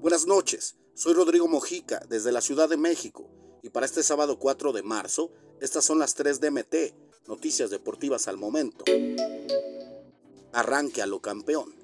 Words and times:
Buenas 0.00 0.26
noches, 0.26 0.76
soy 0.94 1.14
Rodrigo 1.14 1.48
Mojica 1.48 2.04
desde 2.08 2.30
la 2.30 2.40
Ciudad 2.40 2.68
de 2.68 2.76
México 2.76 3.30
y 3.62 3.70
para 3.70 3.86
este 3.86 4.02
sábado 4.02 4.38
4 4.38 4.72
de 4.72 4.82
marzo, 4.82 5.32
estas 5.60 5.84
son 5.84 5.98
las 5.98 6.14
3 6.14 6.40
DMT, 6.40 6.74
noticias 7.26 7.70
deportivas 7.70 8.28
al 8.28 8.36
momento. 8.36 8.84
Arranque 10.52 11.00
a 11.00 11.06
lo 11.06 11.22
campeón. 11.22 11.74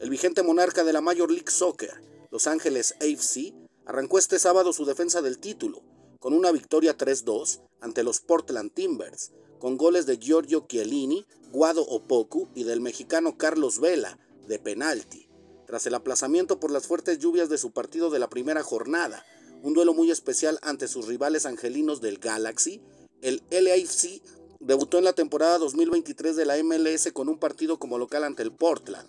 El 0.00 0.10
vigente 0.10 0.42
monarca 0.42 0.82
de 0.82 0.92
la 0.92 1.00
Major 1.00 1.30
League 1.30 1.50
Soccer, 1.50 2.02
Los 2.32 2.48
Ángeles 2.48 2.96
AFC, 3.00 3.54
arrancó 3.86 4.18
este 4.18 4.40
sábado 4.40 4.72
su 4.72 4.84
defensa 4.84 5.22
del 5.22 5.38
título, 5.38 5.82
con 6.18 6.34
una 6.34 6.50
victoria 6.50 6.98
3-2 6.98 7.60
ante 7.80 8.02
los 8.02 8.20
Portland 8.20 8.72
Timbers, 8.74 9.30
con 9.60 9.76
goles 9.76 10.06
de 10.06 10.18
Giorgio 10.18 10.66
Chiellini, 10.66 11.24
Guado 11.52 11.82
Opoku 11.82 12.48
y 12.54 12.64
del 12.64 12.80
mexicano 12.80 13.38
Carlos 13.38 13.78
Vela, 13.78 14.18
de 14.48 14.58
penalti, 14.58 15.29
tras 15.70 15.86
el 15.86 15.94
aplazamiento 15.94 16.58
por 16.58 16.72
las 16.72 16.88
fuertes 16.88 17.20
lluvias 17.20 17.48
de 17.48 17.56
su 17.56 17.70
partido 17.70 18.10
de 18.10 18.18
la 18.18 18.28
primera 18.28 18.64
jornada, 18.64 19.24
un 19.62 19.72
duelo 19.72 19.94
muy 19.94 20.10
especial 20.10 20.58
ante 20.62 20.88
sus 20.88 21.06
rivales 21.06 21.46
angelinos 21.46 22.00
del 22.00 22.18
Galaxy, 22.18 22.82
el 23.22 23.40
LAFC 23.52 24.20
debutó 24.58 24.98
en 24.98 25.04
la 25.04 25.12
temporada 25.12 25.58
2023 25.58 26.34
de 26.34 26.44
la 26.44 26.60
MLS 26.60 27.12
con 27.12 27.28
un 27.28 27.38
partido 27.38 27.78
como 27.78 27.98
local 27.98 28.24
ante 28.24 28.42
el 28.42 28.50
Portland. 28.50 29.08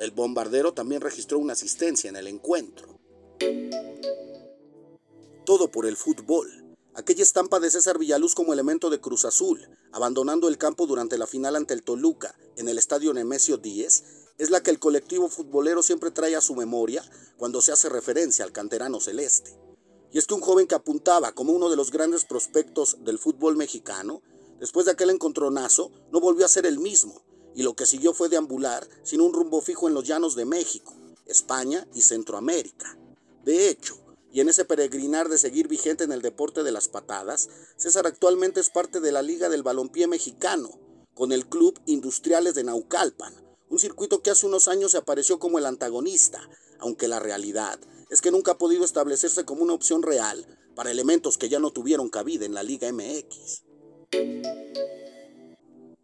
El 0.00 0.10
bombardero 0.10 0.74
también 0.74 1.00
registró 1.00 1.38
una 1.38 1.52
asistencia 1.52 2.10
en 2.10 2.16
el 2.16 2.26
encuentro. 2.26 2.98
Todo 5.46 5.70
por 5.70 5.86
el 5.86 5.96
fútbol. 5.96 6.76
Aquella 6.94 7.22
estampa 7.22 7.60
de 7.60 7.70
César 7.70 7.98
Villaluz 8.00 8.34
como 8.34 8.52
elemento 8.52 8.90
de 8.90 9.00
Cruz 9.00 9.24
Azul, 9.24 9.60
abandonando 9.92 10.48
el 10.48 10.58
campo 10.58 10.88
durante 10.88 11.18
la 11.18 11.28
final 11.28 11.54
ante 11.54 11.72
el 11.72 11.84
Toluca 11.84 12.34
en 12.56 12.68
el 12.68 12.78
estadio 12.78 13.14
Nemesio 13.14 13.58
10, 13.58 14.19
es 14.40 14.48
la 14.48 14.62
que 14.62 14.70
el 14.70 14.78
colectivo 14.78 15.28
futbolero 15.28 15.82
siempre 15.82 16.10
trae 16.10 16.34
a 16.34 16.40
su 16.40 16.54
memoria 16.54 17.04
cuando 17.36 17.60
se 17.60 17.72
hace 17.72 17.90
referencia 17.90 18.42
al 18.42 18.52
canterano 18.52 18.98
celeste. 18.98 19.54
Y 20.12 20.18
es 20.18 20.26
que 20.26 20.32
un 20.32 20.40
joven 20.40 20.66
que 20.66 20.74
apuntaba 20.74 21.32
como 21.32 21.52
uno 21.52 21.68
de 21.68 21.76
los 21.76 21.90
grandes 21.90 22.24
prospectos 22.24 22.96
del 23.04 23.18
fútbol 23.18 23.58
mexicano, 23.58 24.22
después 24.58 24.86
de 24.86 24.92
aquel 24.92 25.10
encontronazo, 25.10 25.92
no 26.10 26.20
volvió 26.20 26.46
a 26.46 26.48
ser 26.48 26.64
el 26.64 26.78
mismo, 26.78 27.22
y 27.54 27.64
lo 27.64 27.74
que 27.76 27.84
siguió 27.84 28.14
fue 28.14 28.30
deambular 28.30 28.88
sin 29.02 29.20
un 29.20 29.34
rumbo 29.34 29.60
fijo 29.60 29.88
en 29.88 29.94
los 29.94 30.06
llanos 30.06 30.34
de 30.36 30.46
México, 30.46 30.94
España 31.26 31.86
y 31.94 32.00
Centroamérica. 32.00 32.96
De 33.44 33.68
hecho, 33.68 33.98
y 34.32 34.40
en 34.40 34.48
ese 34.48 34.64
peregrinar 34.64 35.28
de 35.28 35.36
seguir 35.36 35.68
vigente 35.68 36.04
en 36.04 36.12
el 36.12 36.22
deporte 36.22 36.62
de 36.62 36.72
las 36.72 36.88
patadas, 36.88 37.50
César 37.76 38.06
actualmente 38.06 38.60
es 38.60 38.70
parte 38.70 39.00
de 39.00 39.12
la 39.12 39.20
Liga 39.20 39.50
del 39.50 39.62
Balompié 39.62 40.06
Mexicano, 40.06 40.70
con 41.12 41.30
el 41.30 41.46
Club 41.46 41.78
Industriales 41.84 42.54
de 42.54 42.64
Naucalpan, 42.64 43.49
un 43.70 43.78
circuito 43.78 44.20
que 44.20 44.30
hace 44.30 44.46
unos 44.46 44.68
años 44.68 44.90
se 44.90 44.98
apareció 44.98 45.38
como 45.38 45.58
el 45.58 45.64
antagonista, 45.64 46.40
aunque 46.80 47.08
la 47.08 47.20
realidad 47.20 47.80
es 48.10 48.20
que 48.20 48.32
nunca 48.32 48.52
ha 48.52 48.58
podido 48.58 48.84
establecerse 48.84 49.44
como 49.44 49.62
una 49.62 49.72
opción 49.72 50.02
real 50.02 50.44
para 50.74 50.90
elementos 50.90 51.38
que 51.38 51.48
ya 51.48 51.60
no 51.60 51.70
tuvieron 51.70 52.10
cabida 52.10 52.44
en 52.44 52.54
la 52.54 52.64
Liga 52.64 52.92
MX. 52.92 53.62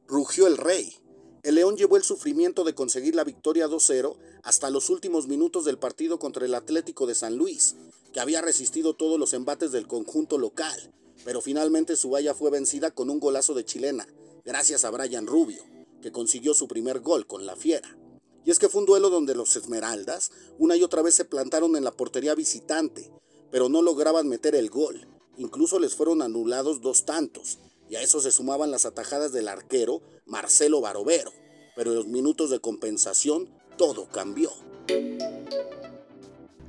Rugió 0.06 0.46
el 0.46 0.56
rey. 0.56 0.96
El 1.42 1.56
León 1.56 1.76
llevó 1.76 1.96
el 1.96 2.04
sufrimiento 2.04 2.62
de 2.62 2.74
conseguir 2.74 3.16
la 3.16 3.24
victoria 3.24 3.66
2-0 3.66 4.16
hasta 4.44 4.70
los 4.70 4.88
últimos 4.88 5.26
minutos 5.26 5.64
del 5.64 5.78
partido 5.78 6.20
contra 6.20 6.44
el 6.44 6.54
Atlético 6.54 7.06
de 7.06 7.16
San 7.16 7.36
Luis, 7.36 7.74
que 8.12 8.20
había 8.20 8.40
resistido 8.40 8.94
todos 8.94 9.18
los 9.18 9.32
embates 9.32 9.72
del 9.72 9.88
conjunto 9.88 10.38
local, 10.38 10.92
pero 11.24 11.40
finalmente 11.40 11.96
su 11.96 12.10
valla 12.10 12.34
fue 12.34 12.50
vencida 12.50 12.92
con 12.92 13.10
un 13.10 13.18
golazo 13.18 13.54
de 13.54 13.64
chilena, 13.64 14.06
gracias 14.44 14.84
a 14.84 14.90
Brian 14.90 15.26
Rubio, 15.26 15.62
que 16.06 16.12
consiguió 16.12 16.54
su 16.54 16.68
primer 16.68 17.00
gol 17.00 17.26
con 17.26 17.46
la 17.46 17.56
fiera. 17.56 17.98
Y 18.44 18.52
es 18.52 18.60
que 18.60 18.68
fue 18.68 18.80
un 18.80 18.86
duelo 18.86 19.10
donde 19.10 19.34
los 19.34 19.56
Esmeraldas 19.56 20.30
una 20.56 20.76
y 20.76 20.84
otra 20.84 21.02
vez 21.02 21.16
se 21.16 21.24
plantaron 21.24 21.74
en 21.74 21.82
la 21.82 21.90
portería 21.90 22.36
visitante, 22.36 23.10
pero 23.50 23.68
no 23.68 23.82
lograban 23.82 24.28
meter 24.28 24.54
el 24.54 24.70
gol. 24.70 25.08
Incluso 25.36 25.80
les 25.80 25.96
fueron 25.96 26.22
anulados 26.22 26.80
dos 26.80 27.06
tantos, 27.06 27.58
y 27.90 27.96
a 27.96 28.02
eso 28.02 28.20
se 28.20 28.30
sumaban 28.30 28.70
las 28.70 28.86
atajadas 28.86 29.32
del 29.32 29.48
arquero 29.48 30.00
Marcelo 30.26 30.80
Barovero. 30.80 31.32
Pero 31.74 31.90
en 31.90 31.96
los 31.96 32.06
minutos 32.06 32.50
de 32.50 32.60
compensación 32.60 33.48
todo 33.76 34.06
cambió. 34.06 34.50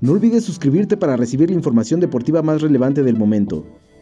No 0.01 0.13
olvides 0.13 0.45
suscribirte 0.45 0.97
para 0.97 1.15
recibir 1.15 1.51
la 1.51 1.55
información 1.55 1.99
deportiva 1.99 2.41
más 2.41 2.63
relevante 2.63 3.03
del 3.03 3.17
momento. 3.17 3.63